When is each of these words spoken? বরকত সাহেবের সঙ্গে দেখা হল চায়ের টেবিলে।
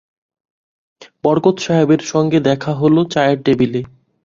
বরকত 1.23 1.55
সাহেবের 1.59 2.01
সঙ্গে 2.05 2.39
দেখা 2.49 2.71
হল 2.73 2.95
চায়ের 3.05 3.39
টেবিলে। 3.45 3.81